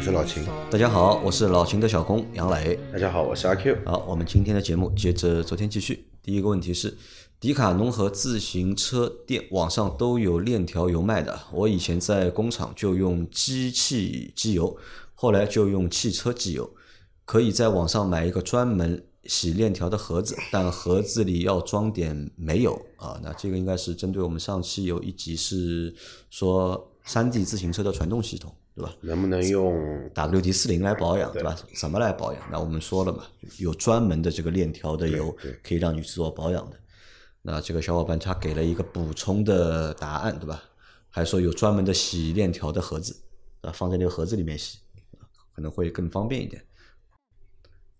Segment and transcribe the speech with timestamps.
[0.00, 0.42] 我是老秦。
[0.70, 2.80] 大家好，我是老秦的小工杨磊。
[2.90, 3.76] 大家好，我是阿 Q。
[3.84, 6.06] 好，我们今天的节目接着昨天继续。
[6.22, 6.96] 第一个问题是，
[7.38, 11.38] 迪卡侬和自行车店网上都有链条油卖的。
[11.52, 14.74] 我以前在工厂就用机器机油，
[15.12, 16.70] 后来就用汽车机油，
[17.26, 23.20] 可以在网上买一个专门洗链条的盒子，但盒子里要装点煤油啊。
[23.22, 25.94] 那这个应该是针对我们上期有一集是
[26.30, 28.94] 说山地自行车的传动系统，对吧？
[29.02, 29.74] 能不能用
[30.14, 31.54] WD 四零来保养，对吧？
[31.78, 32.42] 怎么来保养？
[32.50, 33.24] 那我们说了嘛，
[33.58, 36.76] 有专门的这个链条的油可以让你去做保养的。
[37.42, 40.62] 那这个小伙伴他给了一个补充的答案，对吧？
[41.10, 43.16] 还说有专门的洗链条的盒子，
[43.60, 44.78] 啊，放在那个盒子里面洗，
[45.54, 46.64] 可能会更方便一点。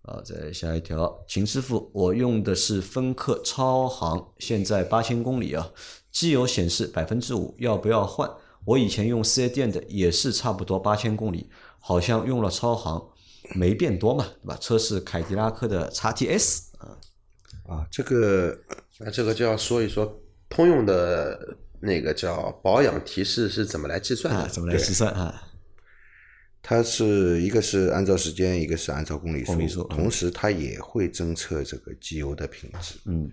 [0.03, 5.69] 啊，再下一条，秦师傅，我用的是芬克超航，现在八千公里啊，
[6.11, 8.27] 机油显示百分之五，要不要换？
[8.65, 13.09] 我以前用四 S 店的也是差不多八千公里，好像用了超航
[13.55, 14.57] 没变多嘛，对吧？
[14.61, 16.97] 车是凯迪拉克的 x TS 啊，
[17.67, 17.87] 啊？
[17.91, 18.57] 这个
[18.99, 24.41] 那这个就要说一说通用的那个叫保养提示是怎么来计算的？
[24.41, 25.47] 啊，怎么来计算啊？
[26.63, 32.99] 它是一个是按照时间，一个是按照公里数，里数嗯同时它也会侦测这个机油的品质。
[33.05, 33.31] 嗯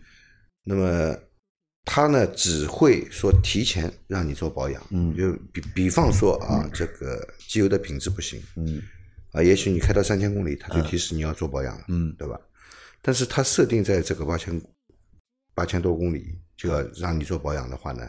[0.64, 1.14] 那么
[1.90, 5.16] 它呢只会说提前让你做保养，嗯。
[5.16, 8.82] 就比比方说啊，这个机油的品质不行嗯。
[9.32, 12.14] 啊，也许你开到三千公里，它就提示你要做保养了，嗯。
[12.18, 12.38] 对吧？
[13.00, 14.60] 但是它设定在这个八千
[15.54, 18.06] 八千多公里就要让你做保养的话呢，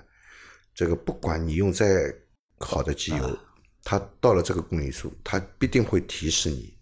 [0.76, 2.14] 这个不管你用再
[2.58, 3.38] 好的机油，啊。
[3.82, 6.78] 它到了这个公里数，它必定会提示你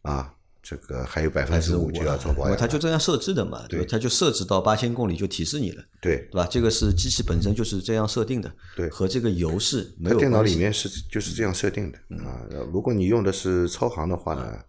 [0.00, 3.86] 啊，这个还有百分之五就要做保养它就这样设置的嘛，对吧？
[3.90, 6.18] 它就设置到八千公里就提示你了，对。
[6.30, 6.46] 对吧？
[6.50, 12.46] 这个是机器本身就是这样设定的，对和这个油是没有电脑里面是就是这样设定的啊。
[12.72, 14.64] 如果你用的是超航的话呢，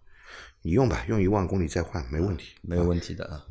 [0.62, 2.54] 你用吧，用一万公里再换没问题。
[2.62, 3.44] 没有问题的啊。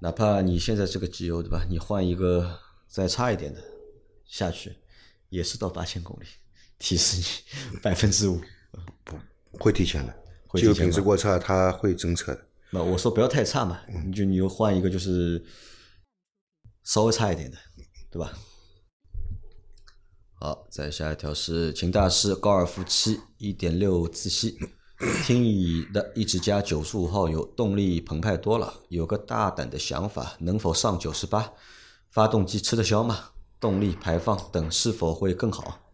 [0.00, 1.66] 哪怕你现在这个机油对吧？
[1.68, 3.60] 你换一个再差一点的
[4.24, 4.76] 下去，
[5.28, 6.26] 也是到八千公里，
[6.78, 7.16] 提示
[7.72, 8.40] 你百分之五。
[9.50, 10.14] 不会提前的，
[10.54, 12.46] 机油会提前吗品质过差，它会侦测的。
[12.70, 15.44] 那我说不要太差嘛，你就你又换一个就是
[16.84, 17.56] 稍微差一点的，
[18.10, 18.32] 对吧？
[20.40, 24.56] 好，再下一条是秦大师高尔夫七一点六自吸，
[25.24, 28.72] 听你的一直加九十五号油，动力澎湃多了。
[28.88, 31.52] 有个大胆的想法，能否上九十八？
[32.10, 33.30] 发动机吃得消吗？
[33.58, 35.87] 动力排放等是否会更好？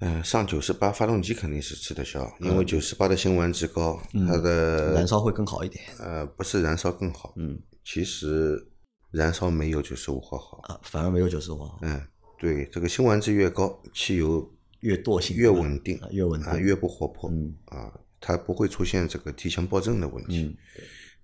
[0.00, 8.68] 嗯，上九十八发动机肯定是吃得消，因为九十八的辛烷值高，它的燃烧会更好一点呃不是燃烧更好，嗯，其实
[9.10, 10.58] 燃烧没有九十五号好。
[10.64, 12.00] 啊，反而没有九十五号，嗯，
[12.38, 14.48] 对，这个辛烷值越高，汽油
[14.80, 20.56] 越惰性越稳定啊，越稳定啊，越不活泼，嗯啊，它不会出现这个提前爆震的问题，嗯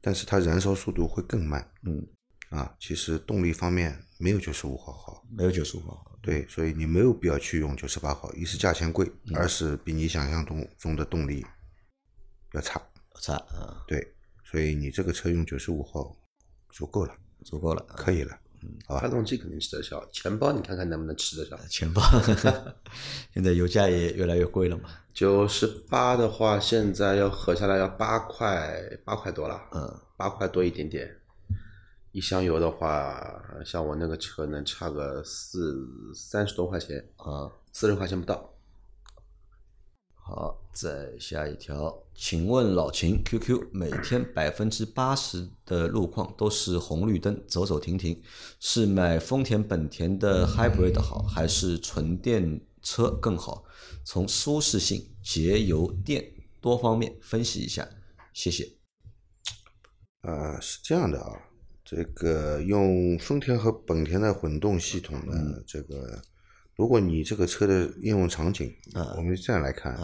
[0.01, 2.05] 但是它燃烧速度会更慢，嗯，
[2.51, 6.14] 啊，其实动力方面没有九十五号好，没有九十五号。
[6.25, 11.45] 对，所以你没有必要去用九十八号，一是价钱贵，嗯二是比你想象中中的动力
[12.55, 12.81] 要差，
[13.21, 16.17] 差啊，对，所以你这个车用九十五号
[16.71, 17.15] 足够了，
[17.45, 17.85] 足够了。
[17.95, 18.39] 可以了，
[18.87, 19.09] 好吧发？
[19.09, 21.59] 动机肯定吃得消，钱包你看看能不能吃得消？
[21.69, 22.01] 钱包
[23.35, 31.15] 现在油价也越来越贵了嘛，九十八的话，现在要合下来要八块八块多了，嗯，八块多一点点。
[32.15, 35.85] 一箱油的话，像我那个车能差个四
[36.15, 38.55] 三十多块钱，啊，四十块钱不到。
[40.15, 48.23] 好，再下一条，请问老秦，QQ 每天百分之八十的路况都是红绿灯，走走停停，
[48.61, 53.65] 是买丰田、本田的 Hybrid 好，还是纯电车更好？
[54.05, 56.25] 从舒适性、节油、电
[56.61, 57.89] 多方面分析一下，
[58.33, 58.71] 谢谢。
[60.23, 61.33] 呃，是这样的啊，
[61.95, 66.21] 这个用丰田和本田的混动系统呢，嗯这个
[66.77, 69.97] 如果你这个车的应用场景，啊我们这样来看，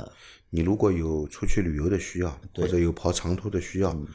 [0.50, 4.06] 你如果有出去旅游的需要，或者有跑长途的需要，嗯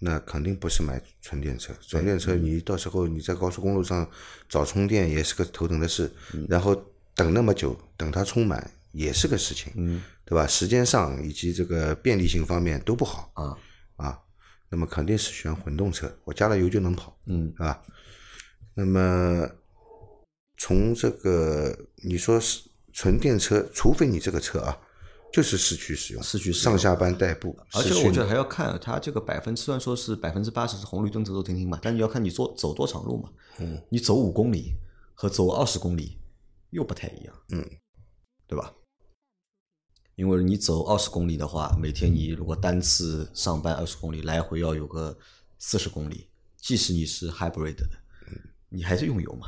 [0.00, 1.74] 那肯定不是买纯电车。
[1.80, 4.08] 纯电车你到时候你在高速公路上
[4.48, 6.74] 找充电也是个头疼的事，嗯然后
[7.16, 9.72] 等那么久，等它充满也是个事情。
[9.76, 10.46] 嗯对吧？
[10.46, 13.58] 时间上以及这个便利性方面都不好啊啊，
[14.70, 17.82] 那么肯定是选混动车，我加了油就能跑，嗯对吧？
[18.74, 19.48] 那么
[20.56, 24.78] 从这个你说是纯电车，除非你这个车啊，
[25.32, 33.30] 就是市区使用，市区上下班代步，而且我觉得还要看它这个百分，虽然说是百分之八十是红绿灯走走停停嘛，但你要看你走走多长路嘛。
[33.58, 34.74] 嗯，你走五公里
[35.14, 36.18] 和走二十公里
[36.70, 37.34] 又不太一样。
[37.50, 37.68] 嗯，
[38.46, 38.72] 对吧？
[40.18, 45.16] 因为你走二十公里的话，每天你如果单次上班二十公里，来回要有个
[45.60, 47.88] 四十公里，即使你是 hybrid 的，
[48.68, 49.46] 你还是用油嘛，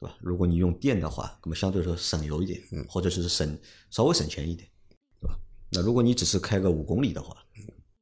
[0.00, 0.16] 对吧？
[0.20, 3.56] 如果你用电的话，那么相对来说省油一点，或者是省
[3.88, 4.68] 稍微省钱一点，
[5.20, 5.38] 对吧？
[5.70, 7.36] 那如果你只是开个五公里的话，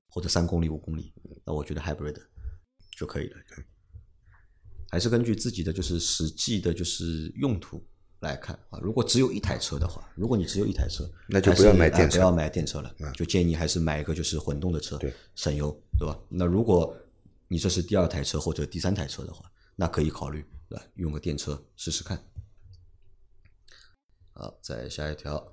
[0.08, 1.12] 或者三公里、五公里，
[1.44, 2.16] 那我觉得 hybrid
[2.96, 3.36] 就可以了。
[4.90, 7.86] 还是根据自己的就是实际的就是用途
[8.20, 8.78] 来看啊。
[8.82, 16.18] 如果只有一台车的话，如果你只有一台车，那就不要买电车哎不要买电车了，就建议还是买一个就是混动的车，对，省油，对吧？
[16.28, 16.96] 那如果
[17.48, 19.44] 你这是第二台车或者第三台车的话，
[19.76, 20.84] 那可以考虑对吧？
[20.94, 22.22] 用个电车试试看。
[24.34, 25.52] 好，再下一条，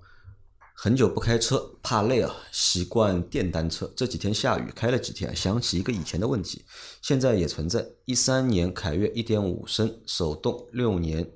[0.76, 3.92] 很久不开车，怕累啊，习惯电单车。
[3.96, 6.64] 这几天下雨，开了几天，想起一个以前的问题，
[7.02, 7.84] 现在也存在。
[8.06, 11.28] 一三年凯越一点五升手动，六年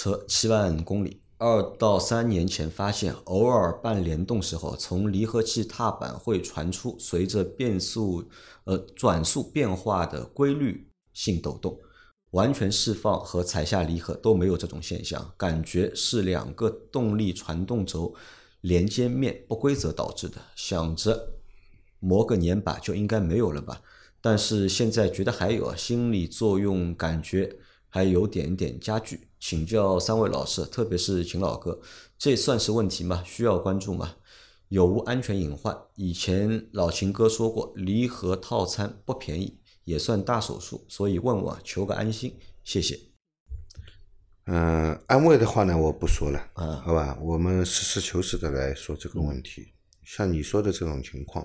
[0.00, 1.20] 车七万公里。
[1.36, 8.24] 二到三年前发现，偶尔半联动时候，从离合器踏板会传出随着变速
[8.64, 11.78] 呃转速变化的规律性抖动。
[12.30, 18.14] 完全释放和踩下离合都没有这种现象，感觉是两个动力传动轴
[18.62, 20.36] 连接面不规则导致的。
[20.56, 21.34] 想着
[21.98, 23.82] 磨个年把就应该没有了吧，
[24.22, 27.58] 但是现在觉得还有啊，心理作用感觉
[27.90, 29.28] 还有点点加剧。
[29.38, 31.78] 请教三位老师，特别是秦老哥，
[32.18, 33.22] 这算是问题吗？
[33.26, 34.16] 需要关注吗？
[34.68, 35.76] 有无安全隐患？
[35.96, 39.58] 以前老秦哥说过，离合套餐不便宜。
[39.84, 42.96] 也算大手术，所以问我求个安心，谢谢。
[44.44, 47.18] 嗯，安慰的话呢，我不说了，嗯好吧？
[47.20, 49.72] 我们实事求是的来说这个问题。
[50.04, 51.44] 像你说的这种情况，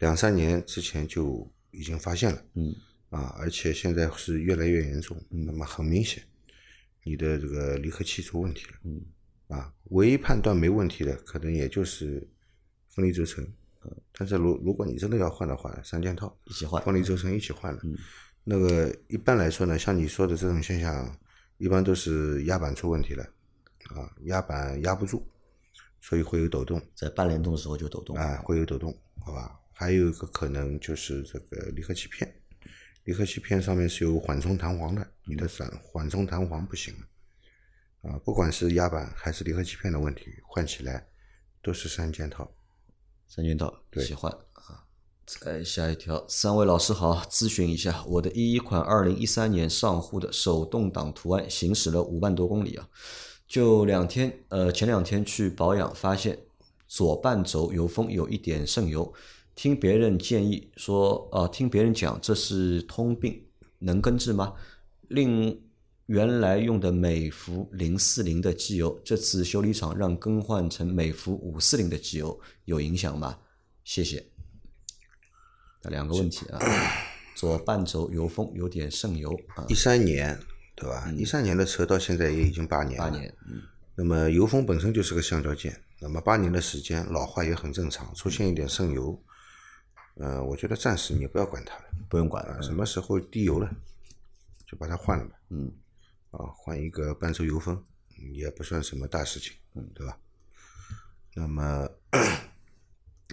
[0.00, 2.74] 两三年之前就已经发现了，嗯
[3.14, 5.16] 啊，而且现在是越来越严重。
[5.28, 6.22] 那么很明显，
[7.04, 9.00] 你的这个离合器出问题了，嗯
[9.48, 12.26] 啊，唯一判断没问题的，可能也就是
[12.88, 13.46] 分离轴承。
[14.12, 17.80] 但是如如果你真的要换的话，三件套一起换分离轴承一起换了。
[17.84, 17.96] 嗯
[18.46, 21.18] 那个一般来说呢，像你说的这种现象，
[21.56, 23.24] 一般都是压板出问题了，
[23.94, 25.26] 啊，压板压不住，
[26.00, 28.14] 所以会有抖动，在半联动的时候就抖动。
[28.16, 28.94] 啊，会有抖动，
[29.24, 29.58] 好吧？
[29.72, 32.30] 还有一个可能就是这个离合器片，
[33.04, 41.06] 离合器片上面是有缓冲弹簧的，你的闪缓冲弹簧不行了，啊，不管是压板还是离合器片的问题，换起来
[41.62, 42.50] 都是三件套。
[43.26, 44.84] 三件套一对起换啊。
[45.26, 52.88] 再下一条，三位老师好，咨询一下，我的一一款二零一三年上户的手动挡途安行驶了五万多公里啊，
[53.48, 56.38] 就两天，呃，前两天去保养，发现
[56.86, 59.14] 左半轴油封有一点渗油，
[59.54, 63.42] 听别人建议说，啊、听别人讲这是通病，
[63.78, 64.54] 能根治吗？
[65.08, 65.62] 另
[66.06, 73.38] 原来用的美孚零四零的机油，这次修理厂让更换成美孚五四零的机油，有影响吗？
[73.84, 74.26] 谢谢。
[75.84, 76.58] 两个问题啊，
[77.34, 80.38] 左半轴油封有点渗油啊一，三年，
[80.74, 81.12] 对吧？
[81.16, 83.10] 一三年的车到现在也已经八年了。
[83.10, 83.62] 八年，嗯
[83.94, 89.22] 那么油封本身就是个橡胶件，那么八年的时间老化也很正常，出现一点渗油，
[90.16, 93.68] 呃，我觉得暂时你不要管它了，不用管了，什么时候滴油了
[94.66, 95.72] 就把它换了吧，嗯，
[96.30, 97.74] 啊，换一个半轴油封
[98.18, 100.16] 嗯也不算什么大事情，嗯，对吧？
[101.34, 101.88] 那么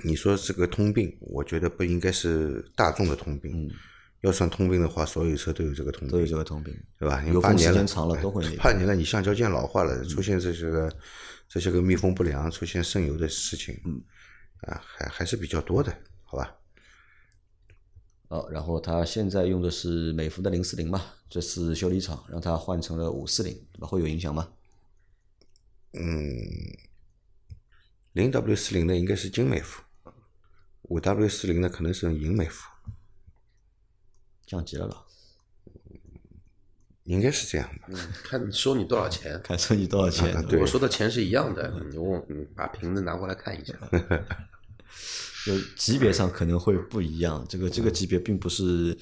[0.03, 3.71] 你说这个通病，我觉得不应该是大众的通病，嗯
[4.21, 6.71] 要算通病的话，所有车都有这个通病，都有这个通病。
[6.99, 7.19] 对吧？
[7.21, 10.95] 因为油封八年了，时间长了都会那个八年了，你橡胶件老化了，出现这些个
[11.47, 13.99] 这些个密封不良、出现渗油的事情，嗯，
[14.61, 15.91] 啊，还还是比较多的，
[16.23, 16.55] 好吧？
[18.31, 23.85] 哦，然后他现在用的是美孚的零四零嘛，这次修理厂让他换成了五四零，对吧？
[23.85, 24.53] 会有影响吗？
[25.91, 26.39] 嗯，
[28.13, 29.83] 零 W 四零的应该是金美孚，
[30.83, 32.69] 五 W 四零的可能是银美孚，
[34.45, 35.05] 降级了吧？
[37.03, 37.89] 应该是这样吧？
[38.23, 39.41] 看收你多少钱。
[39.43, 40.33] 看收你多少钱？
[40.33, 43.73] 啊对我说的钱是一样的，你问嗯把瓶子拿过来看一下。
[45.45, 48.95] 就级别上可能会不一样，这个这个级别并不是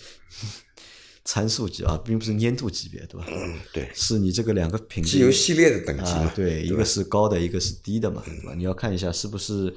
[1.25, 3.27] 参数级啊，并不是粘度级别，对吧？
[3.29, 8.53] 嗯，对，是你这个两个品机油系列的等级对，一个是高的，一个是低的嘛，对吧？
[8.55, 9.73] 你要看一下是不是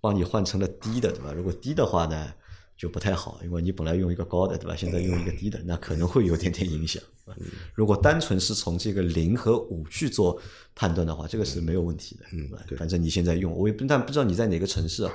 [0.00, 1.32] 帮你换成了低的，对吧？
[1.32, 2.32] 如果低的话呢，
[2.76, 4.76] 就不太好，因为你本来用一个高的，对吧？
[4.76, 7.02] 现在用一个低的，那可能会有点点影响。
[7.74, 10.40] 如果单纯是从这个零和五去做
[10.74, 12.58] 判断的话，这个是没有问题的，对吧？
[12.76, 15.12] 反正你现在用，我也不但不知道你在哪个城市啊。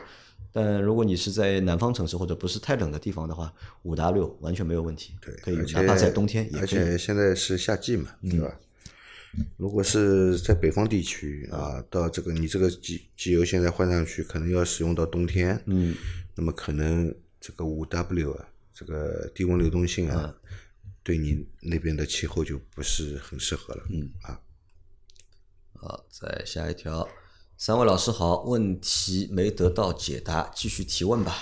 [0.52, 3.54] 但如果你是在南方城市或者不是太冷的地方的话，
[3.84, 6.80] 五 W 完全没有问题，对可以哪怕在冬天也而可以。
[6.80, 8.60] 而且现在是夏季嘛，对吧？
[9.58, 15.96] 如果是在北方地区啊，到这个你这个机机油现在换上去，可能要使用到冬天，嗯，
[16.34, 20.34] 那么可能这个五 W 啊，这个低温流动性啊，
[21.04, 24.40] 对你那边的气候就不是很适合了，嗯啊，
[25.76, 27.08] 好，再下一条，
[27.60, 31.36] 三位老师好，问题没得到解答，继续提问吧。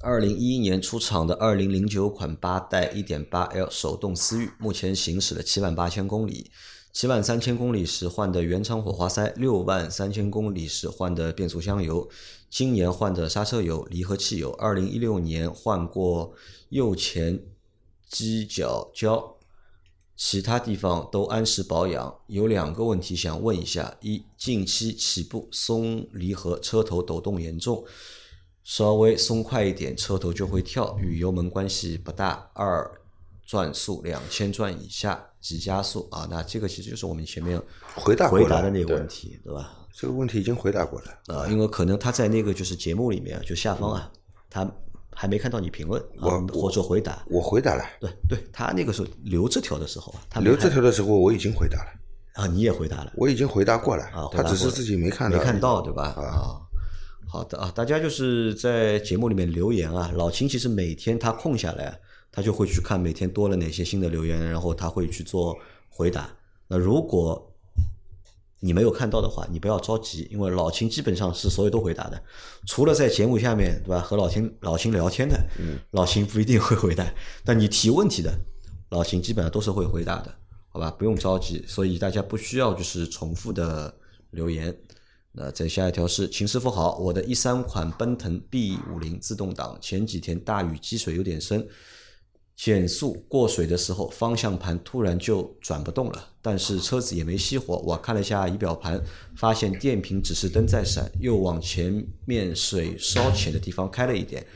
[0.00, 6.50] 二零一一年出厂的二零零九款八代一点八 L 手动思域，目前行驶了七万八千公里，
[6.92, 12.08] 七万三千公里时换的原厂火花塞，六万三千公里时换的变速箱油，
[12.50, 16.34] 今年换的刹车油、离合器油，二零一六年换过
[16.70, 17.40] 右前
[18.10, 19.36] 机脚胶，
[20.16, 22.18] 其他地方都按时保养。
[22.28, 27.84] 有两个问题想问一下：一、近期起步松离合，车头抖动严重，
[28.62, 32.50] 稍微松快一点，车头就会跳，与油门关系不大。
[32.54, 33.00] 二、
[33.46, 37.60] 转速两千转以下急加速啊，那这个其实就是我们前面
[37.94, 39.86] 回答回答的那个问题，对吧？
[39.92, 41.36] 这个问题已经回答过了。
[41.36, 44.10] 啊，因为可能他在那个就是节目里面，就下方啊，
[44.48, 44.64] 他
[45.14, 47.24] 还没看到你评论啊我或者回答。
[47.30, 51.90] 我回答了，对对，他那个时候留这条的时候啊，他留这条的时候我已经回答了，
[52.34, 56.02] 啊，你也回答了我已经回答过了啊，，回他只是自己没看到，没看到对吧？
[56.16, 56.60] 啊，
[57.28, 61.98] 好的啊，大家就是在节目里面留言啊，老秦其实每天他空下来，
[62.30, 65.56] 他就会去看每天多了哪些新的留言，然后他会去做
[65.88, 66.28] 回答。
[66.66, 67.53] 那如果
[68.64, 72.22] 你没有看到的话，你不要着急，因为老秦基本上是所有都回答的，
[72.66, 75.38] 除了在节目下面对吧和老秦老秦聊天的，
[75.90, 77.06] 老秦不一定会回答，
[77.44, 78.32] 但你提问题的，
[78.88, 80.34] 老秦基本上都是会回答的，
[80.70, 80.90] 好吧？
[80.92, 83.94] 不用着急，所以大家不需要就是重复的
[84.30, 84.74] 留言。
[85.36, 91.68] 那再下一条是秦师傅好，我的一三款奔腾 B 五零自动挡前几天大雨积水有点深，
[92.56, 97.78] 减速过水的时候方向盘突然就转不动了，但是车子也没熄火。
[97.78, 99.02] 我看了一下仪表盘，
[99.36, 104.46] 发现电瓶指示灯在闪，又往前面水稍浅的地方开了一点。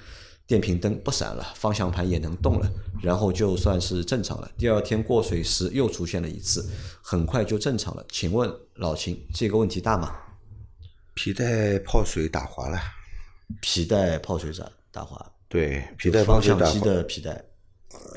[0.46, 4.50] 电瓶灯不闪了，方向盘也能动了，然后就算是正常了。
[4.56, 6.66] 第二天过水时又出现了一次，
[7.02, 8.02] 很快就正常了。
[8.10, 10.14] 请问老秦，这个问题大吗？
[11.12, 12.80] 皮带泡水打滑了，
[13.60, 17.44] 皮带泡水打打滑，对，皮带泡方向机水打滑，的皮带，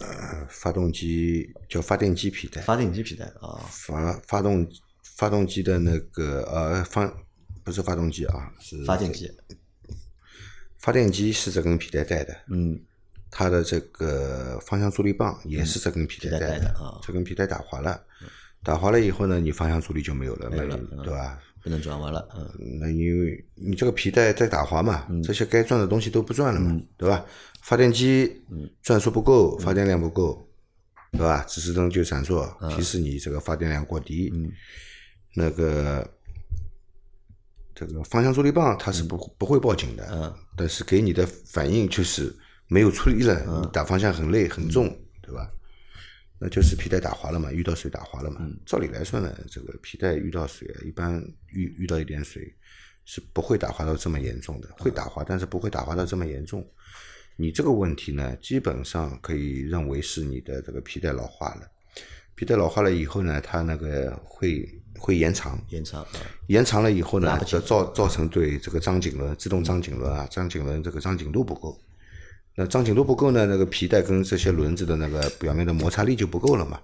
[0.01, 4.67] 呃发动机叫发电机皮带，发电机皮带啊，发发动
[5.03, 7.11] 发动机的那个呃发
[7.63, 9.31] 不是发动机啊，是发电机，
[10.79, 12.79] 发电机是这根皮带带的，嗯，
[13.29, 16.99] 它的这个方向助力棒也是这根皮带皮带带的，啊。
[17.03, 18.03] 这根皮带打滑了，
[18.63, 21.39] 打滑了以后呢，你方向助力就没有了，没有了对吧？
[21.63, 26.87] 不能转弯了，嗯，那因为你这个皮带在打滑嘛，这些该转的东西都不转了嘛，嗯。
[26.97, 27.23] 对吧？
[27.61, 28.41] 发电机
[28.81, 30.49] 转速不够，发电量不够，
[31.11, 31.45] 对吧？
[31.47, 32.75] 指示灯就闪烁，嗯。
[32.75, 34.33] 提示你这个发电量过低。
[35.35, 36.09] 那个
[37.75, 40.33] 这个方向助力棒它是不不会报警的，嗯。
[40.57, 42.35] 但是给你的反应就是
[42.67, 43.61] 没有出力了，嗯。
[43.61, 44.87] 你打方向很累很重，
[45.21, 45.47] 对吧？
[46.43, 48.37] 那就是皮带打滑了嘛，遇到水打滑了嘛。
[48.41, 52.51] 嗯照理来说呢，这个皮带遇到水，一般遇遇到一点水
[53.05, 56.67] 是不会打滑到这么严重的，会打滑，但是不会打滑到这么严重。
[57.35, 61.71] 你这个问题呢，基本上可以认为是你的这个皮带老化了。
[62.33, 64.67] 皮带老化了以后呢，它那个会
[64.97, 66.09] 会延长，延长啊，
[66.47, 71.79] 延长了以后呢就造造成对这个张紧轮、自动张紧轮啊，张紧轮这个张紧度不够。
[72.55, 76.79] 那张紧度不够呢，那个皮带跟这些轮子的那个表面的摩擦力就不够了嘛，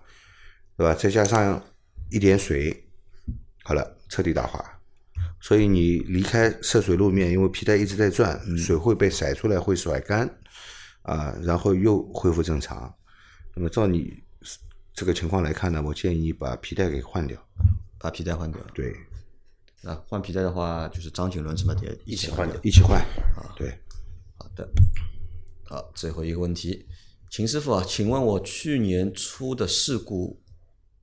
[0.77, 0.93] 对吧？
[0.93, 1.61] 再加上
[2.09, 2.87] 一点水，
[3.63, 4.63] 好了，彻底打滑。
[5.39, 10.27] 所以你离开涉水路面，因为皮带一直在转，水会被甩出来，会甩干，
[11.03, 12.91] 啊，然后又恢复正常。
[13.53, 14.23] 那么照你
[14.93, 17.37] 这个情况来看呢，我建议你把皮带给换掉。
[17.99, 18.59] 把皮带换掉。
[18.73, 18.95] 对，
[19.81, 22.59] 那换皮带的话，就是张紧轮什么的一起换掉。
[22.63, 22.99] 一起换
[23.35, 23.53] 啊。
[23.55, 23.69] 对。
[24.37, 24.67] 好的，
[25.69, 26.85] 好，最后一个问题，
[27.29, 30.39] 秦师傅啊，请问我去年出的事故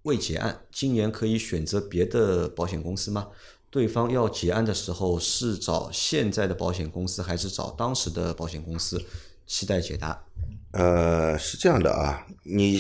[0.05, 3.29] 未结案，今年可以选择别的保险公司吗？
[3.69, 9.05] 对方要结案的时候是找现在的保险公司，还是找当时的保险公司？
[9.47, 10.25] 期待解答。
[10.71, 12.79] 呃，是这样的啊，你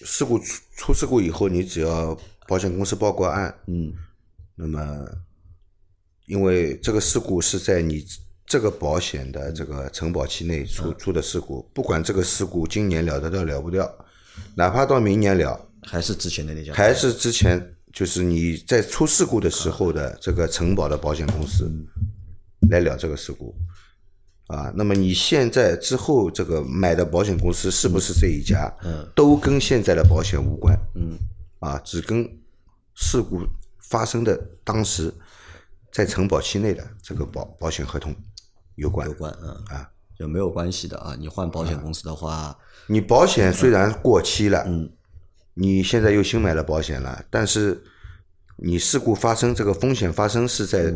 [0.00, 3.94] 事故出出事故以后，你只要保险公司报过案，嗯，
[4.56, 5.06] 那么
[6.26, 8.04] 因为这个事故是在你
[8.46, 13.90] 这个保险的这个承保期内出出的事故，不管这个事故今年了得掉了不掉，
[14.54, 21.70] 哪怕到明年了，还是之前的那家，还是之前就是你在出事故的时候的这个承保的保险公司
[22.70, 23.54] 来了这个事故。
[24.48, 28.70] 啊，那么你现在之后这个买的保险公司是不是这一家？
[28.84, 30.78] 嗯，都跟现在的保险无关。
[30.94, 31.18] 嗯，
[31.60, 32.30] 啊，只跟
[32.94, 33.40] 事故
[33.80, 35.10] 发生的当时
[35.90, 38.14] 在承保期内的这个保保险合同
[38.76, 39.08] 有关。
[39.08, 41.16] 有关，嗯啊，就没有关系的啊。
[41.18, 44.90] 你换保险公司的话，你保险虽然过期了，嗯，
[45.54, 47.82] 你现在又新买了保险了，但是
[48.56, 50.92] 你事故发生这个风险发生是在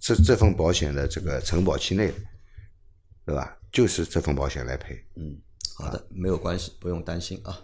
[0.00, 2.12] 这这份保险的这个承保期内，
[3.24, 3.56] 对吧？
[3.72, 5.04] 就是这份保险来赔。
[5.16, 5.36] 嗯，
[5.76, 7.60] 好的，没有关系，不用担心啊。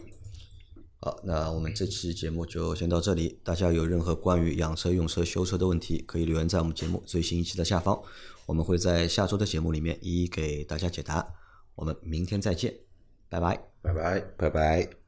[1.01, 3.41] 好，那我们这期节目就先到这里。
[3.43, 8.01] 大家有任何关于养车、用车、修车的问题，可以留言在我们节目最新一期的下方，
[8.47, 11.35] 我们会在下周的节目里面一一给大家解答。
[11.75, 12.75] 我们明天再见，
[13.29, 13.59] 拜拜。
[13.83, 14.21] 拜拜。
[14.37, 15.02] 拜拜。